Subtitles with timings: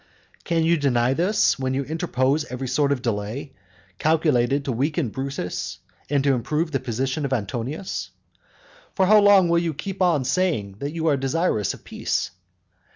[0.01, 0.37] VI.
[0.45, 3.53] Can you deny this, when you interpose every sort of delay
[3.99, 5.77] calculated to weaken Brutus,
[6.09, 8.09] and to improve the position of Antonius?
[8.95, 12.31] For how long will you keep on saying that you are desirous of peace?